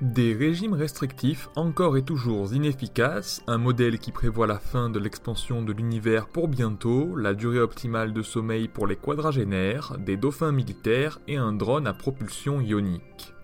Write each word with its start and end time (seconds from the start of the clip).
Des 0.00 0.32
régimes 0.32 0.74
restrictifs 0.74 1.48
encore 1.56 1.96
et 1.96 2.02
toujours 2.02 2.54
inefficaces, 2.54 3.42
un 3.48 3.58
modèle 3.58 3.98
qui 3.98 4.12
prévoit 4.12 4.46
la 4.46 4.60
fin 4.60 4.90
de 4.90 5.00
l'expansion 5.00 5.60
de 5.60 5.72
l'univers 5.72 6.28
pour 6.28 6.46
bientôt, 6.46 7.16
la 7.16 7.34
durée 7.34 7.58
optimale 7.58 8.12
de 8.12 8.22
sommeil 8.22 8.68
pour 8.68 8.86
les 8.86 8.94
quadragénaires, 8.94 9.98
des 9.98 10.16
dauphins 10.16 10.52
militaires 10.52 11.18
et 11.26 11.36
un 11.36 11.52
drone 11.52 11.88
à 11.88 11.94
propulsion 11.94 12.60
ionique. 12.60 13.34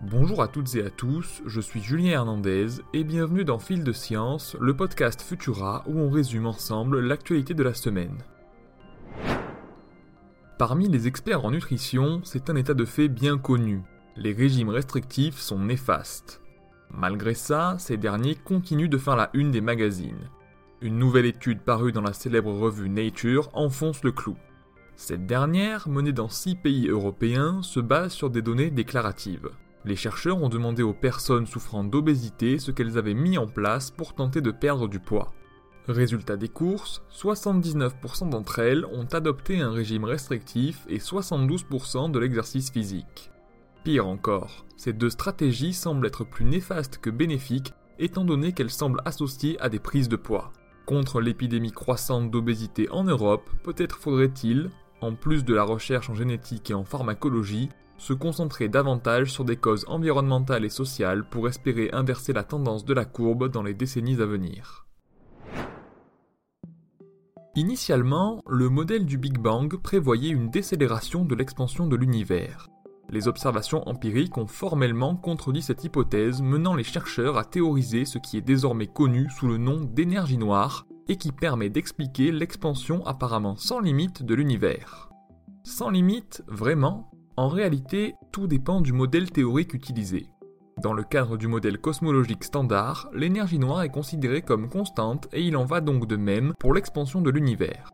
Bonjour 0.00 0.40
à 0.40 0.46
toutes 0.46 0.72
et 0.76 0.84
à 0.84 0.90
tous, 0.90 1.42
je 1.46 1.60
suis 1.60 1.82
Julien 1.82 2.12
Hernandez 2.12 2.68
et 2.94 3.02
bienvenue 3.02 3.44
dans 3.44 3.58
Fil 3.58 3.82
de 3.82 3.92
Science, 3.92 4.54
le 4.60 4.76
podcast 4.76 5.20
Futura 5.20 5.82
où 5.88 5.98
on 5.98 6.10
résume 6.10 6.46
ensemble 6.46 7.00
l'actualité 7.00 7.54
de 7.54 7.64
la 7.64 7.74
semaine. 7.74 8.18
Parmi 10.58 10.86
les 10.86 11.08
experts 11.08 11.44
en 11.44 11.50
nutrition, 11.50 12.20
c'est 12.22 12.50
un 12.50 12.54
état 12.54 12.74
de 12.74 12.84
fait 12.84 13.08
bien 13.08 13.36
connu 13.36 13.82
les 14.18 14.32
régimes 14.32 14.70
restrictifs 14.70 15.38
sont 15.38 15.60
néfastes. 15.60 16.40
Malgré 16.90 17.34
ça, 17.34 17.76
ces 17.78 17.96
derniers 17.96 18.34
continuent 18.34 18.88
de 18.88 18.98
faire 18.98 19.14
la 19.14 19.30
une 19.32 19.52
des 19.52 19.60
magazines. 19.60 20.28
Une 20.80 20.98
nouvelle 20.98 21.26
étude 21.26 21.60
parue 21.60 21.92
dans 21.92 22.02
la 22.02 22.12
célèbre 22.12 22.52
revue 22.52 22.88
Nature 22.88 23.48
enfonce 23.52 24.02
le 24.02 24.10
clou. 24.10 24.36
Cette 24.96 25.26
dernière, 25.26 25.88
menée 25.88 26.12
dans 26.12 26.28
six 26.28 26.56
pays 26.56 26.88
européens, 26.88 27.62
se 27.62 27.78
base 27.78 28.12
sur 28.12 28.30
des 28.30 28.42
données 28.42 28.70
déclaratives. 28.70 29.50
Les 29.84 29.94
chercheurs 29.94 30.42
ont 30.42 30.48
demandé 30.48 30.82
aux 30.82 30.94
personnes 30.94 31.46
souffrant 31.46 31.84
d'obésité 31.84 32.58
ce 32.58 32.72
qu'elles 32.72 32.98
avaient 32.98 33.14
mis 33.14 33.38
en 33.38 33.46
place 33.46 33.92
pour 33.92 34.14
tenter 34.14 34.40
de 34.40 34.50
perdre 34.50 34.88
du 34.88 34.98
poids. 34.98 35.32
Résultat 35.86 36.36
des 36.36 36.48
courses, 36.48 37.02
79% 37.14 38.30
d'entre 38.30 38.58
elles 38.58 38.84
ont 38.86 39.06
adopté 39.12 39.60
un 39.60 39.70
régime 39.70 40.04
restrictif 40.04 40.84
et 40.88 40.98
72% 40.98 42.10
de 42.10 42.18
l'exercice 42.18 42.70
physique. 42.70 43.30
Pire 43.88 44.06
encore, 44.06 44.66
ces 44.76 44.92
deux 44.92 45.08
stratégies 45.08 45.72
semblent 45.72 46.06
être 46.06 46.22
plus 46.22 46.44
néfastes 46.44 46.98
que 46.98 47.08
bénéfiques 47.08 47.72
étant 47.98 48.26
donné 48.26 48.52
qu'elles 48.52 48.68
semblent 48.68 49.00
associées 49.06 49.58
à 49.60 49.70
des 49.70 49.78
prises 49.78 50.10
de 50.10 50.16
poids. 50.16 50.52
Contre 50.84 51.22
l'épidémie 51.22 51.72
croissante 51.72 52.30
d'obésité 52.30 52.90
en 52.90 53.04
Europe, 53.04 53.48
peut-être 53.62 53.96
faudrait-il, 53.96 54.68
en 55.00 55.14
plus 55.14 55.42
de 55.42 55.54
la 55.54 55.62
recherche 55.62 56.10
en 56.10 56.14
génétique 56.14 56.70
et 56.70 56.74
en 56.74 56.84
pharmacologie, 56.84 57.70
se 57.96 58.12
concentrer 58.12 58.68
davantage 58.68 59.32
sur 59.32 59.46
des 59.46 59.56
causes 59.56 59.86
environnementales 59.88 60.66
et 60.66 60.68
sociales 60.68 61.26
pour 61.26 61.48
espérer 61.48 61.88
inverser 61.94 62.34
la 62.34 62.44
tendance 62.44 62.84
de 62.84 62.92
la 62.92 63.06
courbe 63.06 63.50
dans 63.50 63.62
les 63.62 63.72
décennies 63.72 64.20
à 64.20 64.26
venir. 64.26 64.86
Initialement, 67.54 68.42
le 68.46 68.68
modèle 68.68 69.06
du 69.06 69.16
Big 69.16 69.38
Bang 69.38 69.74
prévoyait 69.80 70.28
une 70.28 70.50
décélération 70.50 71.24
de 71.24 71.34
l'expansion 71.34 71.86
de 71.86 71.96
l'univers. 71.96 72.68
Les 73.10 73.26
observations 73.26 73.88
empiriques 73.88 74.36
ont 74.36 74.46
formellement 74.46 75.16
contredit 75.16 75.62
cette 75.62 75.82
hypothèse, 75.84 76.42
menant 76.42 76.74
les 76.74 76.84
chercheurs 76.84 77.38
à 77.38 77.44
théoriser 77.44 78.04
ce 78.04 78.18
qui 78.18 78.36
est 78.36 78.42
désormais 78.42 78.86
connu 78.86 79.28
sous 79.30 79.48
le 79.48 79.56
nom 79.56 79.80
d'énergie 79.80 80.36
noire, 80.36 80.86
et 81.08 81.16
qui 81.16 81.32
permet 81.32 81.70
d'expliquer 81.70 82.30
l'expansion 82.30 83.04
apparemment 83.06 83.56
sans 83.56 83.80
limite 83.80 84.22
de 84.22 84.34
l'univers. 84.34 85.08
Sans 85.64 85.88
limite, 85.88 86.44
vraiment? 86.48 87.10
En 87.36 87.48
réalité, 87.48 88.14
tout 88.30 88.46
dépend 88.46 88.80
du 88.82 88.92
modèle 88.92 89.30
théorique 89.30 89.72
utilisé. 89.72 90.26
Dans 90.82 90.92
le 90.92 91.02
cadre 91.02 91.36
du 91.36 91.48
modèle 91.48 91.78
cosmologique 91.78 92.44
standard, 92.44 93.08
l'énergie 93.12 93.58
noire 93.58 93.82
est 93.82 93.88
considérée 93.88 94.42
comme 94.42 94.68
constante 94.68 95.28
et 95.32 95.42
il 95.42 95.56
en 95.56 95.64
va 95.64 95.80
donc 95.80 96.06
de 96.06 96.16
même 96.16 96.52
pour 96.60 96.74
l'expansion 96.74 97.20
de 97.20 97.30
l'univers. 97.30 97.90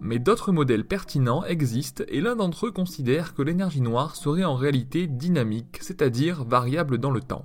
Mais 0.00 0.18
d'autres 0.18 0.52
modèles 0.52 0.86
pertinents 0.86 1.44
existent 1.44 2.04
et 2.08 2.20
l'un 2.20 2.36
d'entre 2.36 2.66
eux 2.66 2.70
considère 2.70 3.34
que 3.34 3.42
l'énergie 3.42 3.80
noire 3.80 4.14
serait 4.14 4.44
en 4.44 4.54
réalité 4.54 5.06
dynamique, 5.06 5.78
c'est-à-dire 5.80 6.44
variable 6.44 6.98
dans 6.98 7.10
le 7.10 7.20
temps. 7.20 7.44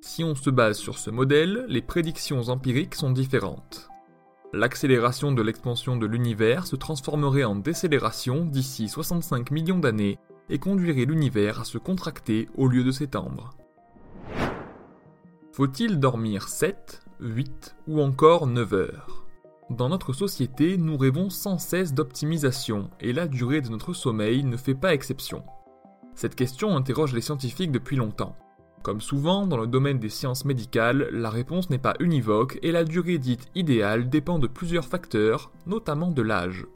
Si 0.00 0.24
on 0.24 0.34
se 0.34 0.50
base 0.50 0.78
sur 0.78 0.98
ce 0.98 1.10
modèle, 1.10 1.64
les 1.68 1.80
prédictions 1.80 2.48
empiriques 2.48 2.96
sont 2.96 3.12
différentes. 3.12 3.88
L'accélération 4.52 5.32
de 5.32 5.40
l'expansion 5.42 5.96
de 5.96 6.06
l'univers 6.06 6.66
se 6.66 6.76
transformerait 6.76 7.44
en 7.44 7.54
décélération 7.54 8.44
d'ici 8.44 8.88
65 8.88 9.50
millions 9.52 9.78
d'années 9.78 10.18
et 10.50 10.58
conduirait 10.58 11.04
l'univers 11.04 11.60
à 11.60 11.64
se 11.64 11.78
contracter 11.78 12.48
au 12.56 12.66
lieu 12.66 12.82
de 12.84 12.90
s'étendre. 12.90 13.54
Faut-il 15.52 16.00
dormir 16.00 16.48
7, 16.48 17.02
8 17.20 17.76
ou 17.86 18.00
encore 18.00 18.46
9 18.46 18.72
heures? 18.74 19.11
Dans 19.72 19.88
notre 19.88 20.12
société, 20.12 20.76
nous 20.76 20.96
rêvons 20.96 21.30
sans 21.30 21.58
cesse 21.58 21.94
d'optimisation, 21.94 22.90
et 23.00 23.12
la 23.12 23.26
durée 23.26 23.60
de 23.60 23.68
notre 23.68 23.92
sommeil 23.92 24.44
ne 24.44 24.56
fait 24.56 24.74
pas 24.74 24.94
exception. 24.94 25.42
Cette 26.14 26.34
question 26.34 26.76
interroge 26.76 27.14
les 27.14 27.20
scientifiques 27.20 27.72
depuis 27.72 27.96
longtemps. 27.96 28.36
Comme 28.82 29.00
souvent 29.00 29.46
dans 29.46 29.56
le 29.56 29.66
domaine 29.66 29.98
des 29.98 30.08
sciences 30.08 30.44
médicales, 30.44 31.08
la 31.12 31.30
réponse 31.30 31.70
n'est 31.70 31.78
pas 31.78 31.94
univoque 32.00 32.58
et 32.62 32.72
la 32.72 32.84
durée 32.84 33.18
dite 33.18 33.48
idéale 33.54 34.10
dépend 34.10 34.38
de 34.38 34.46
plusieurs 34.46 34.84
facteurs, 34.84 35.52
notamment 35.66 36.10
de 36.10 36.22
l'âge. 36.22 36.66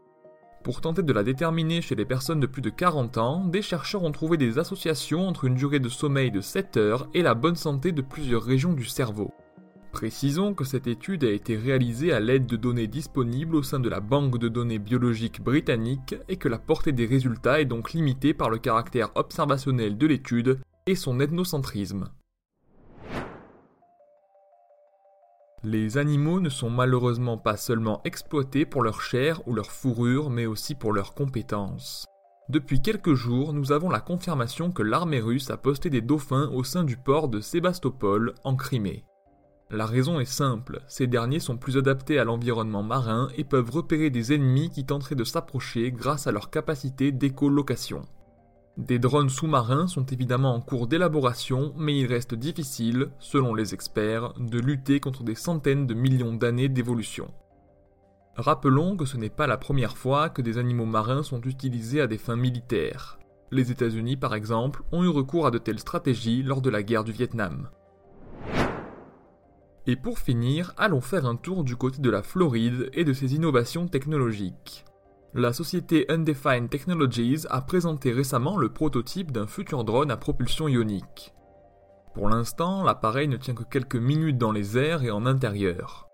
Pour 0.62 0.80
tenter 0.80 1.02
de 1.02 1.12
la 1.12 1.22
déterminer 1.22 1.80
chez 1.80 1.94
les 1.94 2.04
personnes 2.04 2.40
de 2.40 2.46
plus 2.46 2.62
de 2.62 2.70
40 2.70 3.18
ans, 3.18 3.44
des 3.44 3.62
chercheurs 3.62 4.04
ont 4.04 4.12
trouvé 4.12 4.36
des 4.36 4.58
associations 4.58 5.28
entre 5.28 5.44
une 5.44 5.54
durée 5.54 5.80
de 5.80 5.88
sommeil 5.88 6.30
de 6.30 6.40
7 6.40 6.76
heures 6.76 7.08
et 7.14 7.22
la 7.22 7.34
bonne 7.34 7.56
santé 7.56 7.92
de 7.92 8.02
plusieurs 8.02 8.42
régions 8.42 8.72
du 8.72 8.84
cerveau. 8.84 9.32
Précisons 9.96 10.52
que 10.52 10.64
cette 10.64 10.88
étude 10.88 11.24
a 11.24 11.30
été 11.30 11.56
réalisée 11.56 12.12
à 12.12 12.20
l'aide 12.20 12.44
de 12.44 12.56
données 12.56 12.86
disponibles 12.86 13.56
au 13.56 13.62
sein 13.62 13.80
de 13.80 13.88
la 13.88 14.00
Banque 14.00 14.36
de 14.36 14.48
données 14.48 14.78
biologiques 14.78 15.40
britannique 15.40 16.14
et 16.28 16.36
que 16.36 16.50
la 16.50 16.58
portée 16.58 16.92
des 16.92 17.06
résultats 17.06 17.62
est 17.62 17.64
donc 17.64 17.94
limitée 17.94 18.34
par 18.34 18.50
le 18.50 18.58
caractère 18.58 19.08
observationnel 19.14 19.96
de 19.96 20.06
l'étude 20.06 20.60
et 20.86 20.96
son 20.96 21.18
ethnocentrisme. 21.18 22.10
Les 25.64 25.96
animaux 25.96 26.40
ne 26.40 26.50
sont 26.50 26.68
malheureusement 26.68 27.38
pas 27.38 27.56
seulement 27.56 28.02
exploités 28.04 28.66
pour 28.66 28.82
leur 28.82 29.00
chair 29.00 29.40
ou 29.48 29.54
leur 29.54 29.72
fourrure, 29.72 30.28
mais 30.28 30.44
aussi 30.44 30.74
pour 30.74 30.92
leurs 30.92 31.14
compétences. 31.14 32.04
Depuis 32.50 32.82
quelques 32.82 33.14
jours, 33.14 33.54
nous 33.54 33.72
avons 33.72 33.88
la 33.88 34.00
confirmation 34.00 34.72
que 34.72 34.82
l'armée 34.82 35.20
russe 35.20 35.48
a 35.48 35.56
posté 35.56 35.88
des 35.88 36.02
dauphins 36.02 36.50
au 36.52 36.64
sein 36.64 36.84
du 36.84 36.98
port 36.98 37.28
de 37.28 37.40
Sébastopol, 37.40 38.34
en 38.44 38.56
Crimée. 38.56 39.06
La 39.70 39.84
raison 39.84 40.20
est 40.20 40.24
simple, 40.24 40.80
ces 40.86 41.08
derniers 41.08 41.40
sont 41.40 41.56
plus 41.56 41.76
adaptés 41.76 42.20
à 42.20 42.24
l'environnement 42.24 42.84
marin 42.84 43.28
et 43.36 43.42
peuvent 43.42 43.70
repérer 43.70 44.10
des 44.10 44.32
ennemis 44.32 44.70
qui 44.70 44.86
tenteraient 44.86 45.16
de 45.16 45.24
s'approcher 45.24 45.90
grâce 45.90 46.28
à 46.28 46.32
leur 46.32 46.50
capacité 46.50 47.10
d'écolocation. 47.10 48.02
Des 48.76 49.00
drones 49.00 49.28
sous-marins 49.28 49.88
sont 49.88 50.06
évidemment 50.06 50.54
en 50.54 50.60
cours 50.60 50.86
d'élaboration, 50.86 51.72
mais 51.76 51.98
il 51.98 52.06
reste 52.06 52.34
difficile, 52.34 53.08
selon 53.18 53.56
les 53.56 53.74
experts, 53.74 54.34
de 54.38 54.60
lutter 54.60 55.00
contre 55.00 55.24
des 55.24 55.34
centaines 55.34 55.88
de 55.88 55.94
millions 55.94 56.34
d'années 56.34 56.68
d'évolution. 56.68 57.34
Rappelons 58.36 58.96
que 58.96 59.06
ce 59.06 59.16
n'est 59.16 59.30
pas 59.30 59.48
la 59.48 59.56
première 59.56 59.96
fois 59.96 60.28
que 60.28 60.42
des 60.42 60.58
animaux 60.58 60.84
marins 60.84 61.24
sont 61.24 61.40
utilisés 61.40 62.02
à 62.02 62.06
des 62.06 62.18
fins 62.18 62.36
militaires. 62.36 63.18
Les 63.50 63.72
États-Unis, 63.72 64.16
par 64.16 64.34
exemple, 64.34 64.84
ont 64.92 65.02
eu 65.02 65.08
recours 65.08 65.46
à 65.46 65.50
de 65.50 65.58
telles 65.58 65.80
stratégies 65.80 66.44
lors 66.44 66.60
de 66.60 66.70
la 66.70 66.84
guerre 66.84 67.04
du 67.04 67.12
Vietnam. 67.12 67.70
Et 69.88 69.94
pour 69.94 70.18
finir, 70.18 70.72
allons 70.76 71.00
faire 71.00 71.26
un 71.26 71.36
tour 71.36 71.62
du 71.62 71.76
côté 71.76 72.00
de 72.00 72.10
la 72.10 72.22
Floride 72.22 72.90
et 72.92 73.04
de 73.04 73.12
ses 73.12 73.34
innovations 73.36 73.86
technologiques. 73.86 74.84
La 75.32 75.52
société 75.52 76.10
Undefined 76.10 76.68
Technologies 76.70 77.44
a 77.50 77.60
présenté 77.60 78.10
récemment 78.10 78.56
le 78.56 78.68
prototype 78.70 79.30
d'un 79.30 79.46
futur 79.46 79.84
drone 79.84 80.10
à 80.10 80.16
propulsion 80.16 80.66
ionique. 80.66 81.34
Pour 82.14 82.28
l'instant, 82.28 82.82
l'appareil 82.82 83.28
ne 83.28 83.36
tient 83.36 83.54
que 83.54 83.62
quelques 83.62 83.96
minutes 83.96 84.38
dans 84.38 84.50
les 84.50 84.76
airs 84.76 85.04
et 85.04 85.10
en 85.10 85.24
intérieur. 85.24 86.08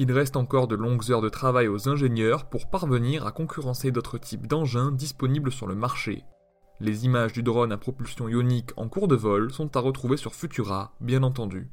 Il 0.00 0.10
reste 0.10 0.36
encore 0.36 0.66
de 0.66 0.74
longues 0.74 1.12
heures 1.12 1.20
de 1.20 1.28
travail 1.28 1.68
aux 1.68 1.88
ingénieurs 1.88 2.46
pour 2.46 2.68
parvenir 2.68 3.26
à 3.26 3.32
concurrencer 3.32 3.92
d'autres 3.92 4.18
types 4.18 4.48
d'engins 4.48 4.90
disponibles 4.90 5.52
sur 5.52 5.68
le 5.68 5.76
marché. 5.76 6.24
Les 6.80 7.04
images 7.04 7.32
du 7.32 7.44
drone 7.44 7.70
à 7.70 7.76
propulsion 7.76 8.28
ionique 8.28 8.70
en 8.76 8.88
cours 8.88 9.06
de 9.06 9.14
vol 9.14 9.52
sont 9.52 9.76
à 9.76 9.80
retrouver 9.80 10.16
sur 10.16 10.34
Futura, 10.34 10.94
bien 11.00 11.22
entendu. 11.22 11.70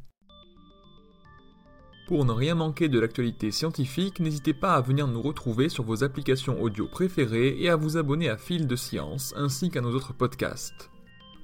Pour 2.11 2.25
ne 2.25 2.33
rien 2.33 2.55
manquer 2.55 2.89
de 2.89 2.99
l'actualité 2.99 3.51
scientifique, 3.51 4.19
n'hésitez 4.19 4.53
pas 4.53 4.73
à 4.73 4.81
venir 4.81 5.07
nous 5.07 5.21
retrouver 5.21 5.69
sur 5.69 5.85
vos 5.85 6.03
applications 6.03 6.61
audio 6.61 6.85
préférées 6.85 7.55
et 7.57 7.69
à 7.69 7.77
vous 7.77 7.95
abonner 7.95 8.27
à 8.27 8.35
Fil 8.35 8.67
de 8.67 8.75
Science 8.75 9.33
ainsi 9.37 9.69
qu'à 9.69 9.79
nos 9.79 9.95
autres 9.95 10.11
podcasts. 10.11 10.89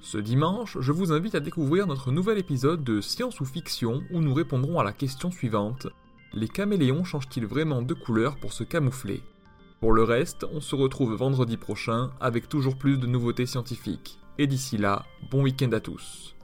Ce 0.02 0.18
dimanche, 0.18 0.76
je 0.78 0.92
vous 0.92 1.10
invite 1.10 1.34
à 1.34 1.40
découvrir 1.40 1.86
notre 1.86 2.12
nouvel 2.12 2.36
épisode 2.36 2.84
de 2.84 3.00
Science 3.00 3.40
ou 3.40 3.46
Fiction 3.46 4.02
où 4.12 4.20
nous 4.20 4.34
répondrons 4.34 4.78
à 4.78 4.84
la 4.84 4.92
question 4.92 5.30
suivante 5.30 5.86
Les 6.34 6.48
caméléons 6.48 7.02
changent-ils 7.02 7.46
vraiment 7.46 7.80
de 7.80 7.94
couleur 7.94 8.36
pour 8.36 8.52
se 8.52 8.62
camoufler? 8.62 9.22
Pour 9.80 9.94
le 9.94 10.02
reste, 10.02 10.44
on 10.52 10.60
se 10.60 10.76
retrouve 10.76 11.14
vendredi 11.14 11.56
prochain 11.56 12.10
avec 12.20 12.46
toujours 12.46 12.76
plus 12.76 12.98
de 12.98 13.06
nouveautés 13.06 13.46
scientifiques. 13.46 14.18
Et 14.36 14.46
d'ici 14.46 14.76
là, 14.76 15.06
bon 15.30 15.44
week-end 15.44 15.72
à 15.72 15.80
tous. 15.80 16.34